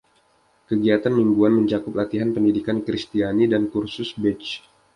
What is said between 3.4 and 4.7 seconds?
dan kursus badge.